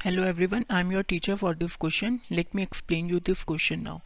[0.00, 3.80] Hello everyone I am your teacher for this question let me explain you this question
[3.82, 3.98] now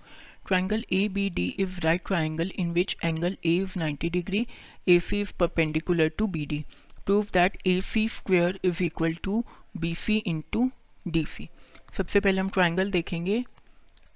[0.46, 4.46] triangle A B D is right triangle in which angle A is ninety degree
[4.88, 6.64] A C is perpendicular to B D
[7.06, 9.42] prove that A C square is equal to
[9.76, 10.16] B C
[10.52, 10.70] into
[11.08, 11.48] D C
[11.96, 13.42] सबसे पहले हम triangle देखेंगे.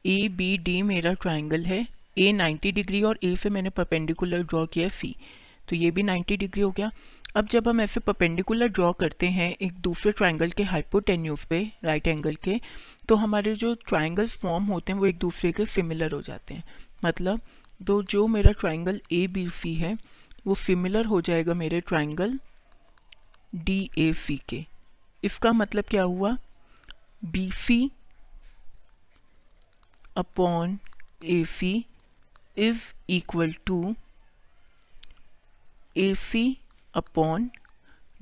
[0.06, 1.86] A B D मेरा triangle है.
[2.18, 5.14] A ninety degree और ए से मैंने perpendicular draw किया सी
[5.68, 6.90] तो ये भी नाइन्टी डिग्री हो गया.
[7.34, 12.06] अब जब हम ऐसे परपेंडिकुलर ड्रॉ करते हैं एक दूसरे ट्राइंगल के हाइपोटेन्यूज पे राइट
[12.06, 12.60] एंगल के
[13.08, 16.64] तो हमारे जो ट्राइंगल्स फॉर्म होते हैं वो एक दूसरे के सिमिलर हो जाते हैं।
[17.04, 17.40] मतलब
[17.80, 19.96] तो जो मेरा ट्राइंगल ए बी सी है,
[20.46, 22.38] वो सिमिलर हो जाएगा मेरे ट्राइंगल
[23.54, 24.64] डी ए सी के।
[25.22, 26.36] इसका मतलब क्या हुआ?
[27.24, 27.90] B C
[30.16, 30.78] upon
[31.24, 31.84] A C
[32.56, 33.94] is equal to
[35.96, 36.56] A C
[36.96, 37.50] upon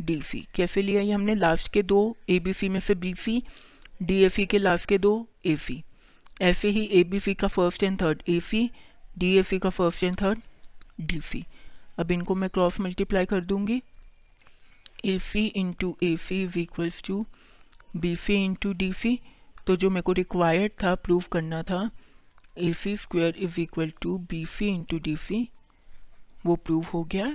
[0.00, 3.14] D C कैसे लिया ये हमने लास्ट के दो ए बी सी में से बी
[3.14, 3.42] सी
[4.02, 5.14] डी ए सी के लास्ट के दो
[5.46, 5.82] ए सी
[6.42, 8.70] ऐसे ही ए बी सी का first and third A C
[9.18, 10.38] D A C का first and third
[11.00, 11.44] D C
[11.98, 13.82] अब इनको मैं क्रॉस मल्टीप्लाई कर दूँगी।
[15.04, 17.24] A C into A C is equals to
[17.96, 19.18] B C into D C
[19.66, 21.90] तो जो मेरे को रिक्वायर्ड था प्रूव करना था
[22.58, 25.48] A C square is equal to B C into D C
[26.46, 27.34] वो प्रूव हो गया।